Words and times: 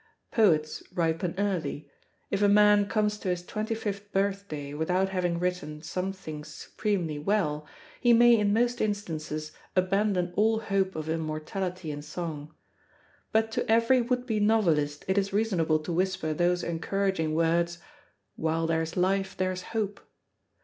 Poets 0.31 0.81
ripen 0.95 1.35
early; 1.37 1.87
if 2.31 2.41
a 2.41 2.49
man 2.49 2.87
comes 2.87 3.19
to 3.19 3.27
his 3.29 3.45
twenty 3.45 3.75
fifth 3.75 4.11
birthday 4.11 4.73
without 4.73 5.09
having 5.09 5.37
written 5.37 5.83
some 5.83 6.11
things 6.11 6.47
supremely 6.47 7.19
well, 7.19 7.67
he 7.99 8.11
may 8.11 8.35
in 8.35 8.51
most 8.51 8.81
instances 8.81 9.51
abandon 9.75 10.33
all 10.35 10.57
hope 10.59 10.95
of 10.95 11.07
immortality 11.07 11.91
in 11.91 12.01
song; 12.01 12.51
but 13.31 13.51
to 13.51 13.71
every 13.71 14.01
would 14.01 14.25
be 14.25 14.39
novelist 14.39 15.05
it 15.07 15.19
is 15.19 15.33
reasonable 15.33 15.77
to 15.77 15.93
whisper 15.93 16.33
those 16.33 16.63
encouraging 16.63 17.35
words, 17.35 17.77
"while 18.35 18.65
there's 18.65 18.97
life 18.97 19.37
there's 19.37 19.61
hope." 19.61 19.99